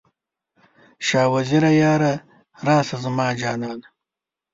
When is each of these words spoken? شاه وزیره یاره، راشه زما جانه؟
شاه 1.07 1.29
وزیره 1.33 1.71
یاره، 1.81 2.13
راشه 2.65 2.97
زما 3.03 3.27
جانه؟ 3.39 3.71